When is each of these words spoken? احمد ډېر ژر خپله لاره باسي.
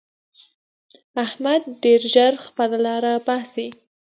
احمد 1.25 1.61
ډېر 1.83 2.01
ژر 2.13 2.33
خپله 2.45 2.77
لاره 2.85 3.13
باسي. 3.25 3.67